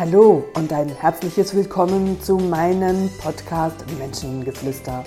[0.00, 5.04] Hallo und ein herzliches Willkommen zu meinem Podcast Menschengeflüster.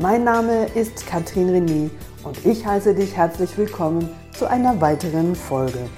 [0.00, 1.90] Mein Name ist Katrin René
[2.22, 4.08] und ich heiße dich herzlich willkommen
[4.38, 5.90] zu einer weiteren Folge.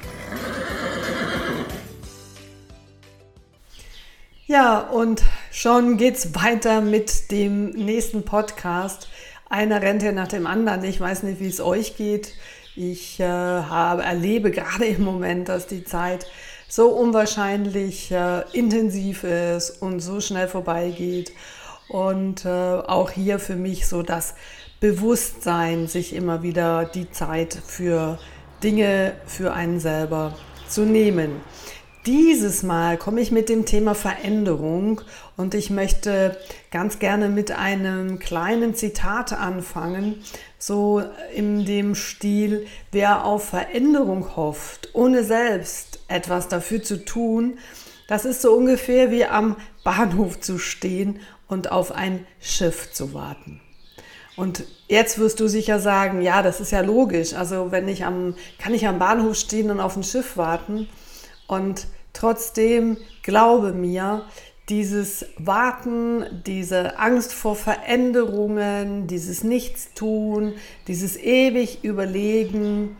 [4.47, 9.11] Ja, und schon geht's weiter mit dem nächsten Podcast.
[9.51, 10.85] Einer rennt ja nach dem anderen.
[10.85, 12.33] Ich weiß nicht, wie es euch geht.
[12.77, 16.27] Ich äh, habe, erlebe gerade im Moment, dass die Zeit
[16.69, 21.33] so unwahrscheinlich äh, intensiv ist und so schnell vorbeigeht.
[21.89, 24.35] Und äh, auch hier für mich so das
[24.79, 28.19] Bewusstsein, sich immer wieder die Zeit für
[28.63, 30.37] Dinge für einen selber
[30.69, 31.41] zu nehmen.
[32.07, 35.01] Dieses Mal komme ich mit dem Thema Veränderung
[35.37, 36.39] und ich möchte
[36.71, 40.23] ganz gerne mit einem kleinen Zitat anfangen,
[40.59, 41.03] so
[41.35, 47.59] in dem Stil, wer auf Veränderung hofft, ohne selbst etwas dafür zu tun,
[48.09, 53.61] das ist so ungefähr wie am Bahnhof zu stehen und auf ein Schiff zu warten.
[54.37, 57.35] Und jetzt wirst du sicher sagen, ja, das ist ja logisch.
[57.35, 60.89] Also wenn ich am, kann ich am Bahnhof stehen und auf ein Schiff warten.
[61.49, 64.25] Und trotzdem glaube mir,
[64.69, 70.55] dieses Warten, diese Angst vor Veränderungen, dieses Nichtstun,
[70.87, 72.97] dieses ewig Überlegen,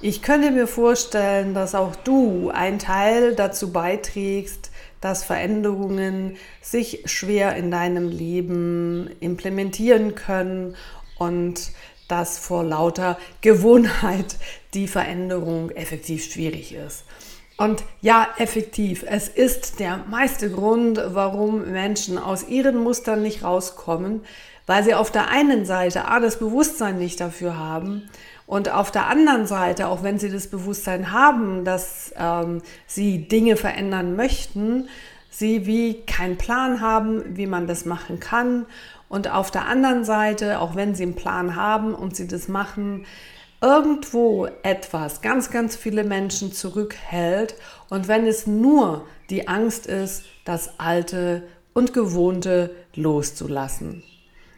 [0.00, 4.70] ich könnte mir vorstellen, dass auch du einen Teil dazu beiträgst,
[5.00, 10.76] dass Veränderungen sich schwer in deinem Leben implementieren können
[11.18, 11.72] und
[12.08, 14.36] dass vor lauter Gewohnheit
[14.74, 17.04] die Veränderung effektiv schwierig ist.
[17.56, 24.22] Und ja, effektiv, es ist der meiste Grund, warum Menschen aus ihren Mustern nicht rauskommen,
[24.66, 28.08] weil sie auf der einen Seite A, das Bewusstsein nicht dafür haben
[28.46, 33.56] und auf der anderen Seite, auch wenn sie das Bewusstsein haben, dass ähm, sie Dinge
[33.56, 34.88] verändern möchten,
[35.30, 38.66] sie wie keinen Plan haben, wie man das machen kann.
[39.08, 43.06] Und auf der anderen Seite, auch wenn sie einen Plan haben und sie das machen,
[43.62, 47.54] irgendwo etwas ganz, ganz viele Menschen zurückhält.
[47.88, 54.02] Und wenn es nur die Angst ist, das Alte und Gewohnte loszulassen.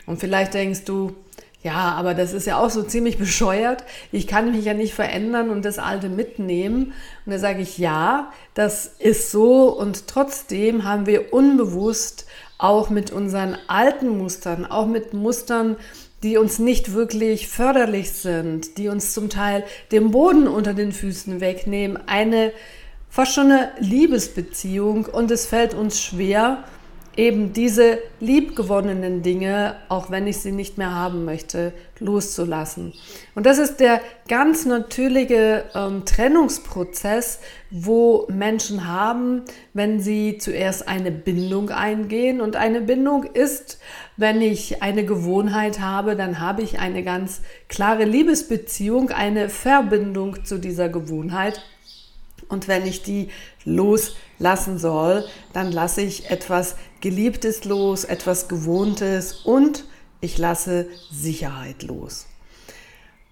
[0.07, 1.15] Und vielleicht denkst du,
[1.63, 3.85] ja, aber das ist ja auch so ziemlich bescheuert.
[4.13, 6.93] Ich kann mich ja nicht verändern und das Alte mitnehmen.
[7.25, 9.77] Und da sage ich, ja, das ist so.
[9.77, 12.27] Und trotzdem haben wir unbewusst
[12.59, 15.77] auch mit unseren alten Mustern, auch mit Mustern,
[16.23, 21.41] die uns nicht wirklich förderlich sind, die uns zum Teil den Boden unter den Füßen
[21.41, 22.53] wegnehmen, eine
[23.11, 25.07] fast schon eine Liebesbeziehung.
[25.07, 26.65] Und es fällt uns schwer,
[27.17, 32.93] eben diese liebgewonnenen Dinge, auch wenn ich sie nicht mehr haben möchte, loszulassen.
[33.35, 37.41] Und das ist der ganz natürliche ähm, Trennungsprozess,
[37.71, 42.41] wo Menschen haben, wenn sie zuerst eine Bindung eingehen.
[42.41, 43.79] Und eine Bindung ist,
[44.17, 50.59] wenn ich eine Gewohnheit habe, dann habe ich eine ganz klare Liebesbeziehung, eine Verbindung zu
[50.59, 51.63] dieser Gewohnheit.
[52.49, 53.29] Und wenn ich die
[53.65, 59.85] loslassen soll, dann lasse ich etwas Geliebtes los, etwas Gewohntes und
[60.21, 62.27] ich lasse Sicherheit los.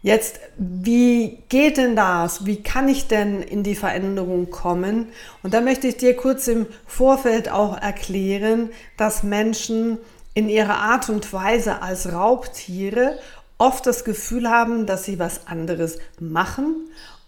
[0.02, 2.44] Jetzt, wie geht denn das?
[2.44, 5.08] Wie kann ich denn in die Veränderung kommen?
[5.42, 9.96] Und da möchte ich dir kurz im Vorfeld auch erklären, dass Menschen
[10.34, 13.18] in ihrer Art und Weise als Raubtiere
[13.56, 16.74] oft das Gefühl haben, dass sie was anderes machen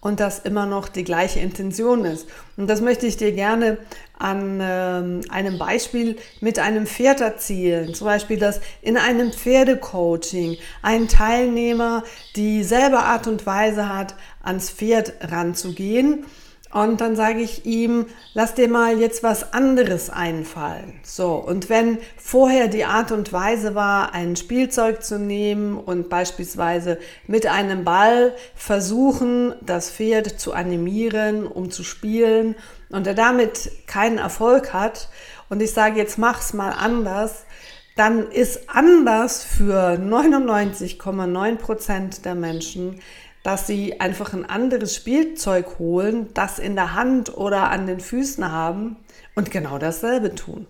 [0.00, 2.28] und das immer noch die gleiche Intention ist.
[2.56, 3.78] Und das möchte ich dir gerne
[4.18, 7.92] an ähm, einem Beispiel mit einem Pferd erzählen.
[7.92, 12.04] Zum Beispiel, dass in einem Pferdecoaching ein Teilnehmer
[12.34, 16.24] dieselbe Art und Weise hat, ans Pferd ranzugehen
[16.82, 18.04] und dann sage ich ihm,
[18.34, 21.00] lass dir mal jetzt was anderes einfallen.
[21.02, 26.98] So, und wenn vorher die Art und Weise war, ein Spielzeug zu nehmen und beispielsweise
[27.26, 32.56] mit einem Ball versuchen, das Pferd zu animieren, um zu spielen,
[32.90, 35.08] und er damit keinen Erfolg hat,
[35.48, 37.46] und ich sage, jetzt mach's mal anders,
[37.96, 43.00] dann ist anders für 99,9 Prozent der Menschen
[43.46, 48.50] dass sie einfach ein anderes Spielzeug holen, das in der Hand oder an den Füßen
[48.50, 48.96] haben
[49.36, 50.66] und genau dasselbe tun.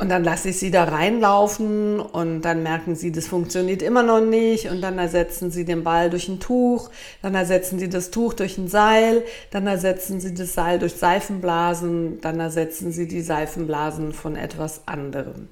[0.00, 4.20] Und dann lasse ich sie da reinlaufen und dann merken sie, das funktioniert immer noch
[4.20, 6.90] nicht und dann ersetzen sie den Ball durch ein Tuch,
[7.22, 9.22] dann ersetzen sie das Tuch durch ein Seil,
[9.52, 15.46] dann ersetzen sie das Seil durch Seifenblasen, dann ersetzen sie die Seifenblasen von etwas anderem.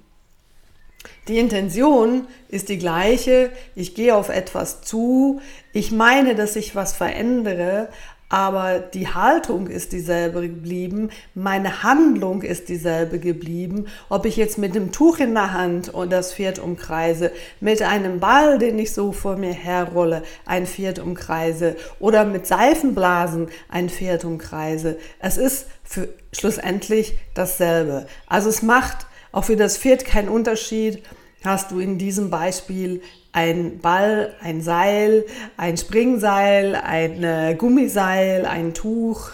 [1.29, 3.51] Die Intention ist die gleiche.
[3.75, 5.41] Ich gehe auf etwas zu.
[5.73, 7.89] Ich meine, dass ich was verändere.
[8.29, 14.75] aber die Haltung ist dieselbe geblieben, meine Handlung ist dieselbe geblieben, ob ich jetzt mit
[14.75, 17.31] einem Tuch in der Hand und das Pferd umkreise,
[17.61, 23.49] mit einem Ball, den ich so vor mir herrolle, ein Pferd umkreise oder mit Seifenblasen
[23.69, 24.99] ein Pferd umkreise.
[25.21, 28.07] Es ist für schlussendlich dasselbe.
[28.27, 29.07] Also es macht
[29.37, 31.03] auch für das Pferd keinen Unterschied,
[31.45, 33.03] hast du in diesem Beispiel
[33.33, 35.27] ein Ball, ein Seil,
[35.59, 39.33] ein Springseil, ein Gummiseil, ein Tuch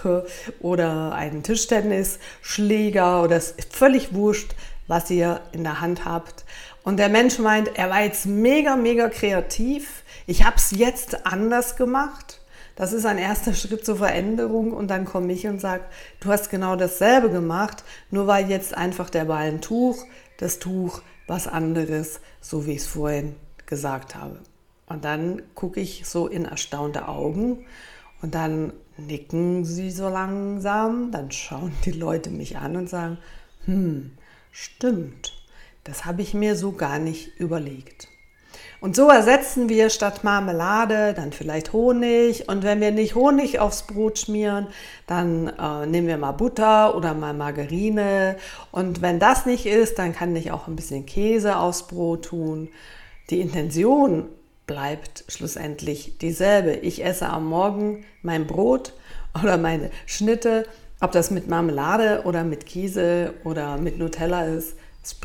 [0.58, 4.56] oder ein Tischtennisschläger oder es ist völlig wurscht,
[4.88, 6.44] was ihr in der Hand habt.
[6.82, 10.02] Und der Mensch meint, er war jetzt mega, mega kreativ.
[10.26, 12.40] Ich habe es jetzt anders gemacht.
[12.76, 15.84] Das ist ein erster Schritt zur Veränderung und dann komme ich und sage,
[16.20, 20.04] du hast genau dasselbe gemacht, nur war jetzt einfach der Ball ein Tuch,
[20.38, 23.34] das Tuch was anderes, so wie ich es vorhin
[23.66, 24.40] gesagt habe.
[24.86, 27.64] Und dann gucke ich so in erstaunte Augen
[28.20, 33.18] und dann nicken sie so langsam, dann schauen die Leute mich an und sagen,
[33.64, 34.12] hm,
[34.50, 35.32] stimmt,
[35.84, 38.08] das habe ich mir so gar nicht überlegt.
[38.82, 42.48] Und so ersetzen wir statt Marmelade dann vielleicht Honig.
[42.48, 44.66] Und wenn wir nicht Honig aufs Brot schmieren,
[45.06, 48.36] dann äh, nehmen wir mal Butter oder mal Margarine.
[48.72, 52.70] Und wenn das nicht ist, dann kann ich auch ein bisschen Käse aufs Brot tun.
[53.30, 54.24] Die Intention
[54.66, 56.72] bleibt schlussendlich dieselbe.
[56.72, 58.94] Ich esse am Morgen mein Brot
[59.40, 60.66] oder meine Schnitte,
[61.00, 64.74] ob das mit Marmelade oder mit Käse oder mit Nutella ist,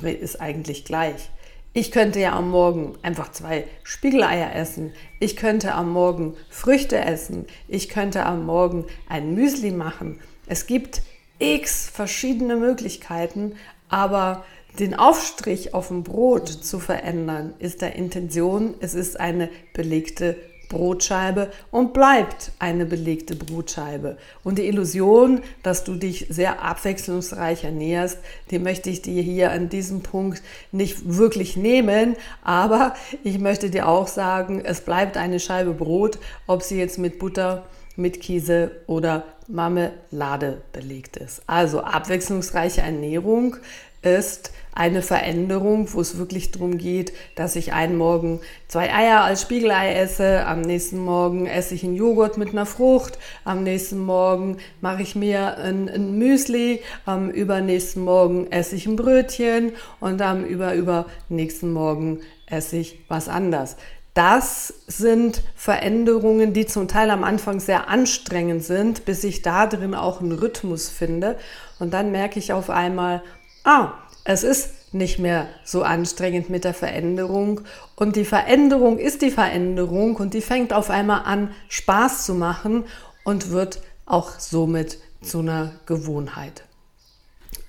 [0.03, 1.31] ist eigentlich gleich.
[1.77, 4.93] Ich könnte ja am Morgen einfach zwei Spiegeleier essen.
[5.19, 7.45] Ich könnte am Morgen Früchte essen.
[7.67, 10.19] Ich könnte am Morgen ein Müsli machen.
[10.47, 11.03] Es gibt
[11.37, 13.57] x verschiedene Möglichkeiten,
[13.89, 14.43] aber
[14.79, 18.73] den Aufstrich auf dem Brot zu verändern, ist der Intention.
[18.79, 20.35] Es ist eine belegte
[20.69, 24.17] Brotscheibe und bleibt eine belegte Brotscheibe.
[24.43, 28.19] Und die Illusion, dass du dich sehr abwechslungsreich ernährst,
[28.51, 30.41] die möchte ich dir hier an diesem Punkt
[30.71, 32.15] nicht wirklich nehmen.
[32.43, 37.19] Aber ich möchte dir auch sagen, es bleibt eine Scheibe Brot, ob sie jetzt mit
[37.19, 37.63] Butter,
[37.97, 41.41] mit Käse oder Marmelade belegt ist.
[41.47, 43.57] Also abwechslungsreiche Ernährung
[44.01, 49.41] ist eine Veränderung, wo es wirklich darum geht, dass ich einen Morgen zwei Eier als
[49.41, 54.57] Spiegelei esse, am nächsten Morgen esse ich einen Joghurt mit einer Frucht, am nächsten Morgen
[54.79, 60.45] mache ich mir ein, ein Müsli, am übernächsten Morgen esse ich ein Brötchen und am
[60.45, 63.77] über, übernächsten Morgen esse ich was anders.
[64.17, 69.93] Das sind Veränderungen, die zum Teil am Anfang sehr anstrengend sind, bis ich da drin
[69.93, 71.37] auch einen Rhythmus finde.
[71.77, 73.21] Und dann merke ich auf einmal,
[73.63, 73.91] ah,
[74.23, 77.61] es ist nicht mehr so anstrengend mit der Veränderung
[77.95, 82.85] und die Veränderung ist die Veränderung und die fängt auf einmal an Spaß zu machen
[83.23, 86.63] und wird auch somit zu einer Gewohnheit.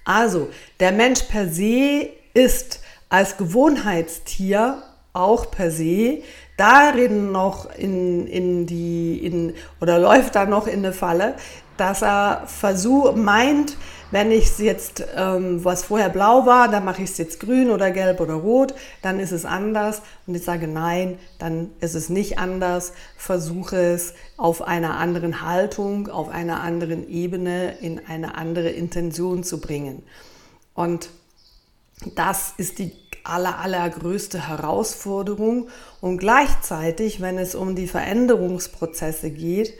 [0.06, 0.48] Also,
[0.80, 2.80] der Mensch per se ist
[3.10, 4.82] als Gewohnheitstier
[5.18, 6.22] auch per se
[6.56, 11.34] darin noch in, in die, in, oder läuft da noch in eine Falle,
[11.76, 13.76] dass er versucht, meint,
[14.10, 17.70] wenn ich es jetzt, ähm, was vorher blau war, dann mache ich es jetzt grün
[17.70, 20.02] oder gelb oder rot, dann ist es anders.
[20.26, 22.92] Und ich sage nein, dann ist es nicht anders.
[23.16, 29.60] Versuche es auf einer anderen Haltung, auf einer anderen Ebene, in eine andere Intention zu
[29.60, 30.02] bringen.
[30.75, 31.10] Und
[32.14, 32.92] das ist die
[33.28, 35.68] aller, allergrößte Herausforderung.
[36.00, 39.75] Und gleichzeitig, wenn es um die Veränderungsprozesse geht,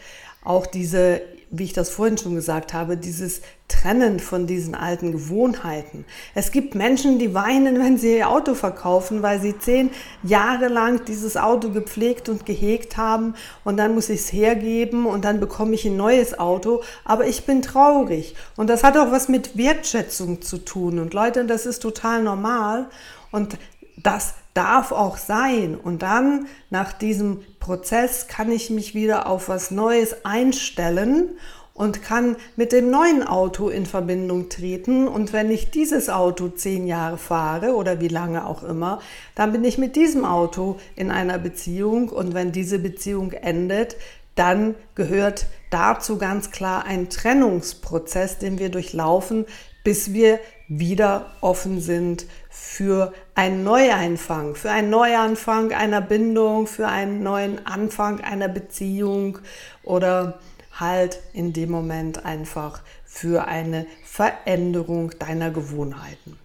[0.45, 6.05] auch diese wie ich das vorhin schon gesagt habe, dieses Trennen von diesen alten Gewohnheiten.
[6.35, 9.91] Es gibt Menschen, die weinen, wenn sie ihr Auto verkaufen, weil sie zehn
[10.23, 15.25] Jahre lang dieses Auto gepflegt und gehegt haben und dann muss ich es hergeben und
[15.25, 18.35] dann bekomme ich ein neues Auto, aber ich bin traurig.
[18.57, 20.99] Und das hat auch was mit Wertschätzung zu tun.
[20.99, 22.89] Und Leute, das ist total normal
[23.31, 23.59] und
[24.03, 25.77] das darf auch sein.
[25.77, 31.31] Und dann, nach diesem Prozess, kann ich mich wieder auf was Neues einstellen
[31.75, 35.07] und kann mit dem neuen Auto in Verbindung treten.
[35.07, 39.01] Und wenn ich dieses Auto zehn Jahre fahre oder wie lange auch immer,
[39.37, 42.09] dann bin ich mit diesem Auto in einer Beziehung.
[42.09, 43.97] Und wenn diese Beziehung endet,
[44.35, 49.47] dann gehört dazu ganz klar ein Trennungsprozess, den wir durchlaufen,
[49.85, 52.27] bis wir wieder offen sind
[52.61, 59.39] für einen Neuanfang, für einen Neuanfang einer Bindung, für einen neuen Anfang einer Beziehung
[59.85, 60.39] oder
[60.73, 66.39] halt in dem Moment einfach für eine Veränderung deiner Gewohnheiten.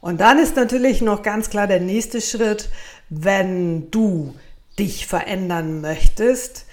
[0.00, 2.68] Und dann ist natürlich noch ganz klar der nächste Schritt,
[3.08, 4.34] wenn du
[4.78, 6.66] dich verändern möchtest,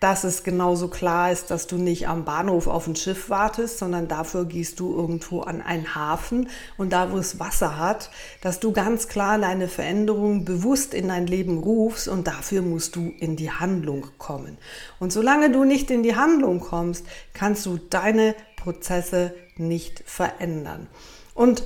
[0.00, 4.08] dass es genauso klar ist, dass du nicht am Bahnhof auf ein Schiff wartest, sondern
[4.08, 8.72] dafür gehst du irgendwo an einen Hafen und da, wo es Wasser hat, dass du
[8.72, 13.50] ganz klar deine Veränderung bewusst in dein Leben rufst und dafür musst du in die
[13.50, 14.56] Handlung kommen.
[14.98, 17.04] Und solange du nicht in die Handlung kommst,
[17.34, 20.86] kannst du deine Prozesse nicht verändern.
[21.34, 21.64] Und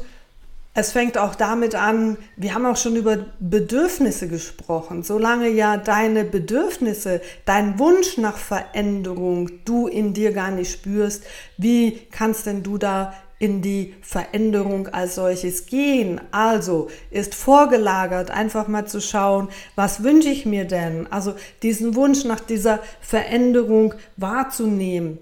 [0.76, 5.04] es fängt auch damit an, wir haben auch schon über Bedürfnisse gesprochen.
[5.04, 11.22] Solange ja deine Bedürfnisse, dein Wunsch nach Veränderung du in dir gar nicht spürst,
[11.56, 16.20] wie kannst denn du da in die Veränderung als solches gehen.
[16.32, 21.06] Also ist vorgelagert, einfach mal zu schauen, was wünsche ich mir denn?
[21.12, 25.18] Also diesen Wunsch nach dieser Veränderung wahrzunehmen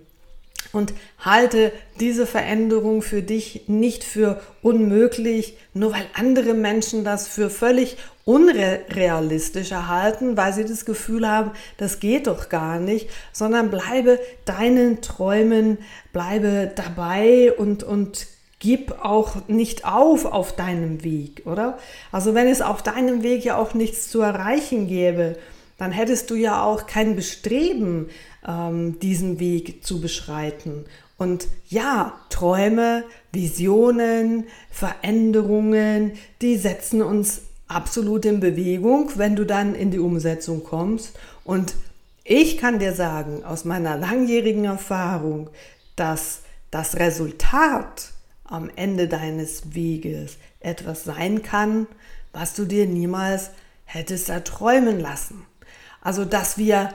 [0.73, 7.51] und halte diese Veränderung für dich nicht für unmöglich, nur weil andere Menschen das für
[7.51, 14.21] völlig unrealistisch erhalten, weil sie das Gefühl haben, das geht doch gar nicht, sondern bleibe
[14.45, 15.79] deinen Träumen,
[16.13, 18.27] bleibe dabei und, und
[18.61, 21.79] gib auch nicht auf auf deinem Weg, oder?
[22.13, 25.37] Also wenn es auf deinem Weg ja auch nichts zu erreichen gäbe,
[25.79, 28.09] dann hättest du ja auch kein Bestreben,
[28.47, 30.85] ähm, diesen Weg zu beschreiten.
[31.19, 39.91] Und ja, Träume, Visionen, Veränderungen, die setzen uns absolut in Bewegung, wenn du dann in
[39.91, 41.19] die Umsetzung kommst.
[41.45, 41.75] Und
[42.25, 45.51] ich kann dir sagen, aus meiner langjährigen Erfahrung,
[45.97, 48.13] dass das Resultat
[48.45, 51.87] am Ende deines Weges etwas sein kann,
[52.33, 53.51] was du dir niemals
[53.85, 55.45] hättest erträumen lassen.
[56.01, 56.93] Also, dass wir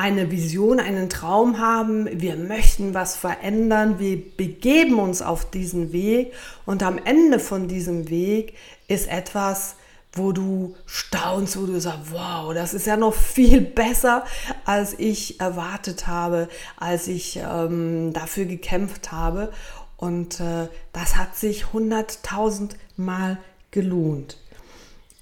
[0.00, 6.32] eine Vision, einen Traum haben, wir möchten was verändern, wir begeben uns auf diesen Weg
[6.64, 8.54] und am Ende von diesem Weg
[8.88, 9.76] ist etwas,
[10.14, 14.24] wo du staunst, wo du sagst, wow, das ist ja noch viel besser,
[14.64, 19.52] als ich erwartet habe, als ich ähm, dafür gekämpft habe.
[19.98, 23.36] Und äh, das hat sich hunderttausend Mal
[23.70, 24.38] gelohnt.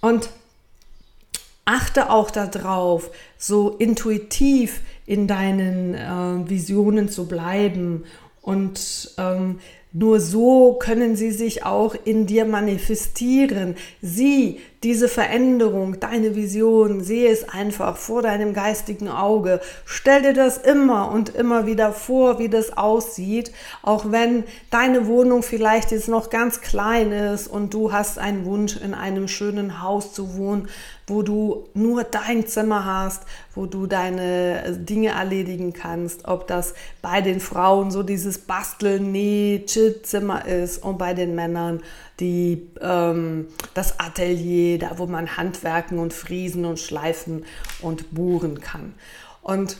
[0.00, 0.30] Und
[1.68, 8.04] achte auch darauf, so intuitiv in deinen äh, Visionen zu bleiben
[8.40, 9.60] und ähm,
[9.92, 13.76] nur so können sie sich auch in dir manifestieren.
[14.00, 19.60] Sieh diese Veränderung, deine Vision, sehe es einfach vor deinem geistigen Auge.
[19.84, 25.42] Stell dir das immer und immer wieder vor, wie das aussieht, auch wenn deine Wohnung
[25.42, 30.12] vielleicht jetzt noch ganz klein ist und du hast einen Wunsch, in einem schönen Haus
[30.12, 30.68] zu wohnen,
[31.08, 33.22] wo du nur dein Zimmer hast,
[33.54, 39.64] wo du deine Dinge erledigen kannst, ob das bei den Frauen so dieses Basteln, Näh,
[39.66, 41.80] Chill-Zimmer ist und bei den Männern
[42.20, 47.44] die, ähm, das Atelier, da wo man handwerken und friesen und schleifen
[47.80, 48.94] und bohren kann.
[49.42, 49.78] Und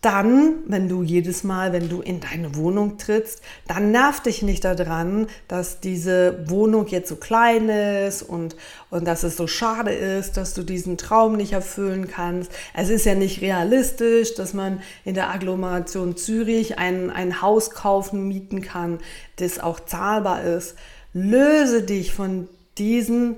[0.00, 4.64] dann, wenn du jedes Mal, wenn du in deine Wohnung trittst, dann nervt dich nicht
[4.64, 8.56] daran, dass diese Wohnung jetzt so klein ist und,
[8.88, 12.50] und dass es so schade ist, dass du diesen Traum nicht erfüllen kannst.
[12.72, 18.26] Es ist ja nicht realistisch, dass man in der Agglomeration Zürich ein, ein Haus kaufen,
[18.26, 19.00] mieten kann,
[19.36, 20.76] das auch zahlbar ist.
[21.12, 22.48] Löse dich von
[22.78, 23.36] diesen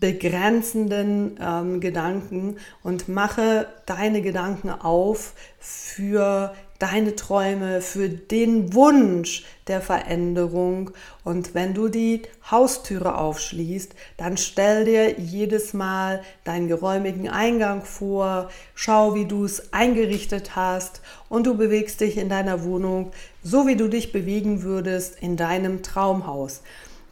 [0.00, 9.82] begrenzenden ähm, Gedanken und mache deine Gedanken auf für deine Träume, für den Wunsch der
[9.82, 10.92] Veränderung.
[11.22, 18.48] Und wenn du die Haustüre aufschließt, dann stell dir jedes Mal deinen geräumigen Eingang vor,
[18.74, 23.12] schau, wie du es eingerichtet hast und du bewegst dich in deiner Wohnung,
[23.44, 26.62] so wie du dich bewegen würdest in deinem Traumhaus.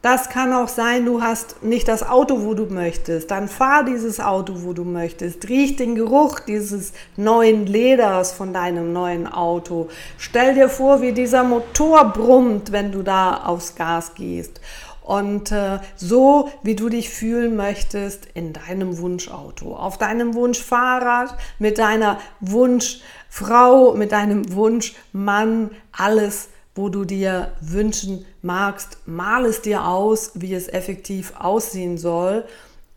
[0.01, 3.31] Das kann auch sein, du hast nicht das Auto, wo du möchtest.
[3.31, 5.49] Dann fahr dieses Auto, wo du möchtest.
[5.49, 9.89] Riech den Geruch dieses neuen Leders von deinem neuen Auto.
[10.17, 14.61] Stell dir vor, wie dieser Motor brummt, wenn du da aufs Gas gehst.
[15.01, 21.77] Und äh, so, wie du dich fühlen möchtest in deinem Wunschauto, auf deinem Wunschfahrrad, mit
[21.77, 30.31] deiner Wunschfrau, mit deinem Wunschmann, alles wo du dir wünschen magst, mal es dir aus,
[30.35, 32.45] wie es effektiv aussehen soll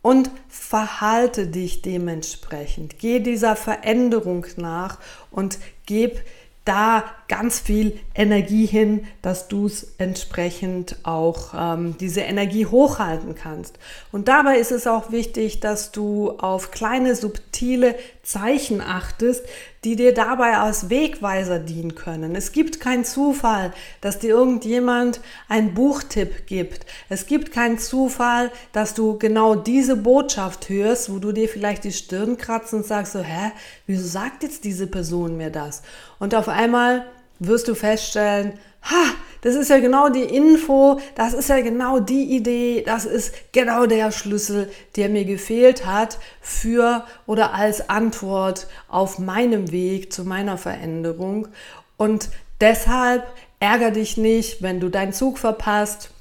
[0.01, 2.99] und verhalte dich dementsprechend.
[2.99, 4.99] Geh dieser Veränderung nach
[5.31, 6.21] und gib
[6.65, 13.79] da ganz viel Energie hin, dass du es entsprechend auch ähm, diese Energie hochhalten kannst.
[14.11, 19.45] Und dabei ist es auch wichtig, dass du auf kleine subtile Zeichen achtest,
[19.83, 22.35] die dir dabei als Wegweiser dienen können.
[22.35, 26.85] Es gibt keinen Zufall, dass dir irgendjemand einen Buchtipp gibt.
[27.09, 31.91] Es gibt keinen Zufall, dass du genau diese Botschaft hörst, wo du dir vielleicht die
[31.91, 33.51] Stirn kratzt und sagst so, hä,
[33.85, 35.81] wieso sagt jetzt diese Person mir das?
[36.19, 37.05] Und auf einmal
[37.47, 42.35] wirst du feststellen, ha, das ist ja genau die Info, das ist ja genau die
[42.35, 49.19] Idee, das ist genau der Schlüssel, der mir gefehlt hat für oder als Antwort auf
[49.19, 51.49] meinem Weg zu meiner Veränderung.
[51.97, 52.29] Und
[52.61, 53.25] deshalb
[53.59, 56.11] ärger dich nicht, wenn du deinen Zug verpasst,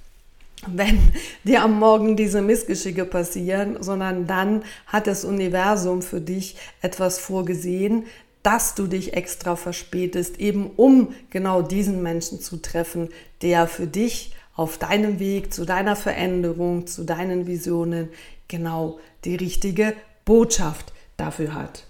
[0.67, 0.99] wenn
[1.45, 8.05] dir am Morgen diese Missgeschicke passieren, sondern dann hat das Universum für dich etwas vorgesehen,
[8.43, 13.09] dass du dich extra verspätest, eben um genau diesen Menschen zu treffen,
[13.41, 18.09] der für dich auf deinem Weg zu deiner Veränderung, zu deinen Visionen
[18.49, 19.95] genau die richtige
[20.25, 21.87] Botschaft dafür hat.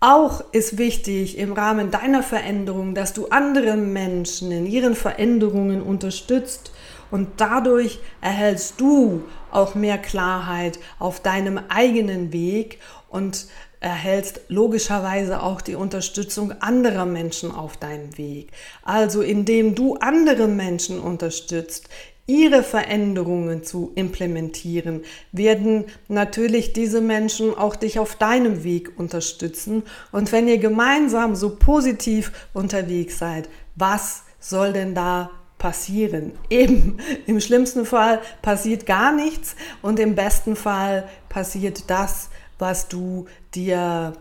[0.00, 6.70] Auch ist wichtig im Rahmen deiner Veränderung, dass du andere Menschen in ihren Veränderungen unterstützt
[7.10, 13.46] und dadurch erhältst du auch mehr Klarheit auf deinem eigenen Weg und
[13.80, 18.50] erhältst logischerweise auch die Unterstützung anderer Menschen auf deinem Weg.
[18.82, 21.88] Also indem du andere Menschen unterstützt,
[22.28, 29.82] ihre Veränderungen zu implementieren, werden natürlich diese Menschen auch dich auf deinem Weg unterstützen.
[30.12, 36.32] Und wenn ihr gemeinsam so positiv unterwegs seid, was soll denn da passieren?
[36.50, 43.26] Eben, im schlimmsten Fall passiert gar nichts und im besten Fall passiert das, was du
[43.54, 44.14] dir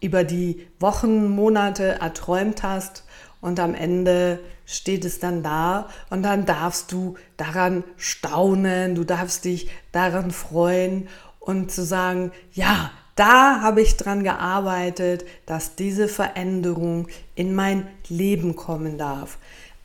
[0.00, 3.04] über die Wochen, Monate erträumt hast
[3.40, 9.44] und am Ende steht es dann da und dann darfst du daran staunen, du darfst
[9.44, 11.08] dich daran freuen
[11.38, 18.56] und zu sagen, ja, da habe ich dran gearbeitet, dass diese Veränderung in mein Leben
[18.56, 19.38] kommen darf.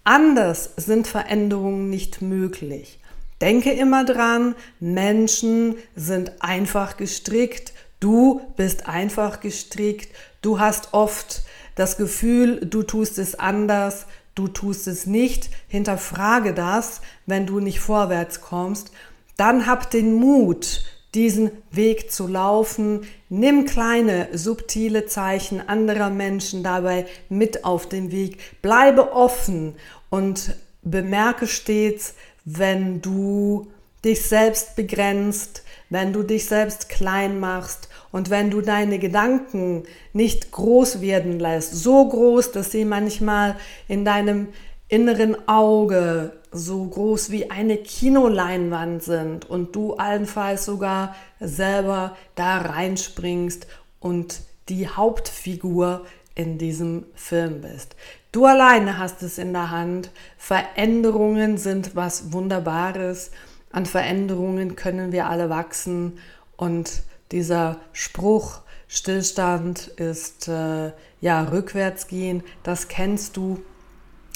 [0.04, 3.00] Anders sind Veränderungen nicht möglich.
[3.42, 10.14] Denke immer dran, Menschen sind einfach gestrickt Du bist einfach gestrickt.
[10.42, 11.44] Du hast oft
[11.76, 14.06] das Gefühl, du tust es anders,
[14.36, 15.50] du tust es nicht.
[15.68, 18.92] Hinterfrage das, wenn du nicht vorwärts kommst.
[19.38, 23.06] Dann hab den Mut, diesen Weg zu laufen.
[23.30, 28.62] Nimm kleine, subtile Zeichen anderer Menschen dabei mit auf den Weg.
[28.62, 29.76] Bleibe offen
[30.10, 33.72] und bemerke stets, wenn du
[34.06, 40.52] dich selbst begrenzt, wenn du dich selbst klein machst und wenn du deine Gedanken nicht
[40.52, 43.56] groß werden lässt, so groß, dass sie manchmal
[43.88, 44.50] in deinem
[44.88, 53.68] inneren Auge so groß wie eine Kinoleinwand sind und du allenfalls sogar selber da reinspringst
[54.00, 57.96] und die Hauptfigur in diesem Film bist.
[58.32, 60.12] Du alleine hast es in der Hand.
[60.38, 63.32] Veränderungen sind was Wunderbares
[63.76, 66.18] an Veränderungen können wir alle wachsen
[66.56, 73.62] und dieser Spruch, Stillstand ist äh, ja rückwärts gehen, das kennst du.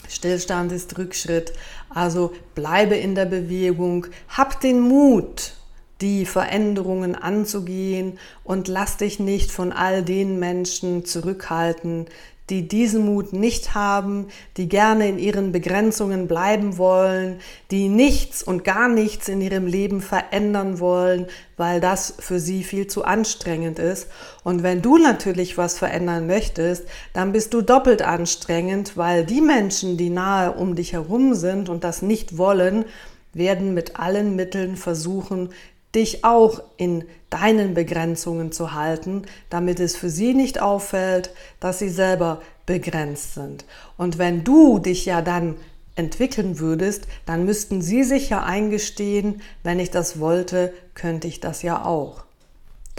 [0.10, 1.54] Stillstand ist Rückschritt.
[1.90, 5.54] Also bleibe in der Bewegung, hab den Mut,
[6.02, 12.08] die Veränderungen anzugehen und lass dich nicht von all den Menschen zurückhalten,
[12.50, 17.40] die diesen Mut nicht haben, die gerne in ihren Begrenzungen bleiben wollen,
[17.72, 22.88] die nichts und gar nichts in ihrem Leben verändern wollen, weil das für sie viel
[22.88, 24.08] zu anstrengend ist.
[24.44, 29.98] Und wenn du natürlich was verändern möchtest, dann bist du doppelt anstrengend, weil die Menschen,
[29.98, 32.86] die nahe um dich herum sind und das nicht wollen,
[33.34, 35.50] werden mit allen Mitteln versuchen,
[35.96, 41.90] dich auch in deinen Begrenzungen zu halten, damit es für sie nicht auffällt, dass sie
[41.90, 43.66] selber begrenzt sind.
[43.98, 45.56] Und wenn du dich ja dann
[45.96, 51.62] entwickeln würdest, dann müssten sie sich ja eingestehen, wenn ich das wollte, könnte ich das
[51.62, 52.24] ja auch.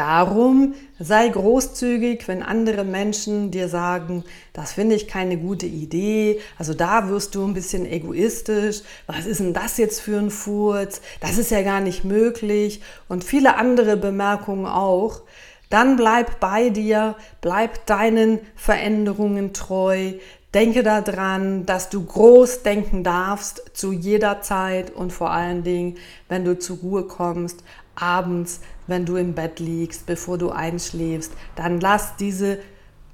[0.00, 6.72] Darum sei großzügig, wenn andere Menschen dir sagen, das finde ich keine gute Idee, also
[6.72, 11.36] da wirst du ein bisschen egoistisch, was ist denn das jetzt für ein Furz, das
[11.36, 15.20] ist ja gar nicht möglich und viele andere Bemerkungen auch.
[15.68, 20.14] Dann bleib bei dir, bleib deinen Veränderungen treu,
[20.52, 25.96] Denke daran, dass du groß denken darfst zu jeder Zeit und vor allen Dingen,
[26.28, 27.62] wenn du zur Ruhe kommst,
[27.94, 32.58] abends, wenn du im Bett liegst, bevor du einschläfst, dann lass diese,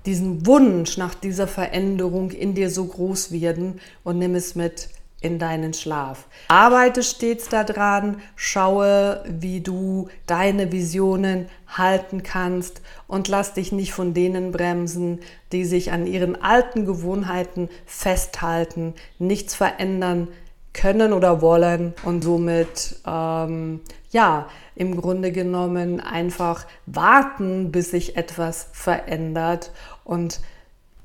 [0.07, 4.89] diesen Wunsch nach dieser Veränderung in dir so groß werden und nimm es mit
[5.21, 6.27] in deinen Schlaf.
[6.49, 14.15] Arbeite stets daran, schaue, wie du deine Visionen halten kannst und lass dich nicht von
[14.15, 15.21] denen bremsen,
[15.53, 20.29] die sich an ihren alten Gewohnheiten festhalten, nichts verändern
[20.77, 28.69] können oder wollen und somit ähm, ja im Grunde genommen einfach warten, bis sich etwas
[28.73, 29.73] verändert
[30.05, 30.41] und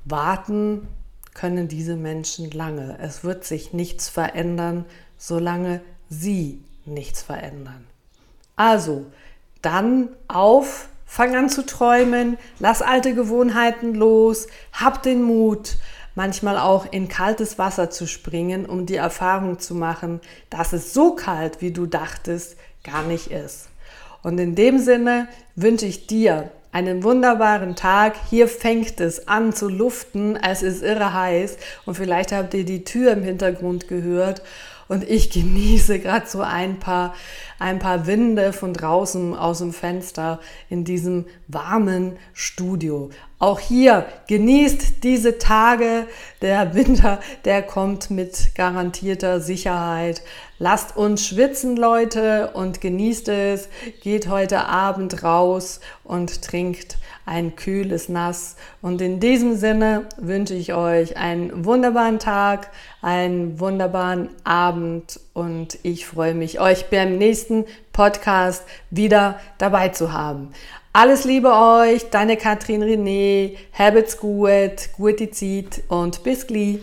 [0.04, 0.88] warten
[1.34, 2.98] können diese Menschen lange.
[3.02, 4.86] Es wird sich nichts verändern,
[5.18, 5.80] solange
[6.10, 7.86] sie nichts verändern.
[8.58, 9.06] Also,
[9.62, 15.78] dann auf, fang an zu träumen, lass alte Gewohnheiten los, hab den Mut,
[16.16, 20.20] manchmal auch in kaltes Wasser zu springen, um die Erfahrung zu machen,
[20.50, 23.70] dass es so kalt, wie du dachtest, gar nicht ist.
[24.24, 28.16] Und in dem Sinne wünsche ich dir einen wunderbaren Tag.
[28.30, 30.36] Hier fängt es an zu luften.
[30.36, 34.42] Es ist irre heiß und vielleicht habt ihr die Tür im Hintergrund gehört.
[34.88, 37.16] Und ich genieße gerade so ein paar,
[37.62, 43.12] ein paar Winde von draußen aus dem Fenster in diesem warmen Studio.
[43.38, 46.08] Auch hier genießt diese Tage.
[46.42, 50.24] Der Winter, der kommt mit garantierter Sicherheit.
[50.58, 53.70] Lasst uns schwitzen, Leute, und genießt es.
[54.02, 58.56] Geht heute Abend raus und trinkt ein kühles Nass.
[58.82, 62.70] Und in diesem Sinne wünsche ich euch einen wunderbaren Tag,
[63.02, 70.50] einen wunderbaren Abend und ich freue mich, euch beim nächsten Podcast wieder dabei zu haben.
[70.94, 76.80] Alles Liebe euch, deine Katrin René, habt's gut, gute Zeit und bis gleich.